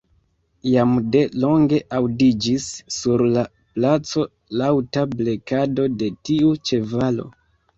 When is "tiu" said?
6.31-6.57